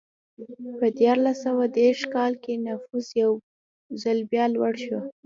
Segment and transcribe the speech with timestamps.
[0.77, 3.31] په دیارلس سوه دېرش کال کې نفوس یو
[4.01, 4.99] ځل بیا لوړ شو.